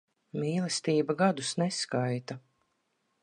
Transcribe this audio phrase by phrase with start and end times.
[0.43, 2.39] Mīlestība gadus neskaita.